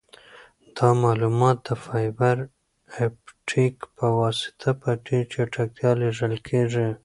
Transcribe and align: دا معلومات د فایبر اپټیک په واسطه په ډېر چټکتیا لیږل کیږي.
دا 0.77 0.89
معلومات 1.03 1.57
د 1.67 1.69
فایبر 1.85 2.37
اپټیک 3.05 3.75
په 3.97 4.05
واسطه 4.19 4.69
په 4.81 4.89
ډېر 5.05 5.23
چټکتیا 5.33 5.91
لیږل 6.01 6.33
کیږي. 6.47 6.89